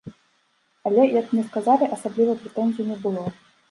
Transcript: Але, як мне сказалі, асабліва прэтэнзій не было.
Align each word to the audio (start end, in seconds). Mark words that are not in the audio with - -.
Але, 0.87 1.03
як 1.19 1.29
мне 1.35 1.43
сказалі, 1.51 1.93
асабліва 2.01 2.33
прэтэнзій 2.43 2.91
не 2.93 3.03
было. 3.07 3.33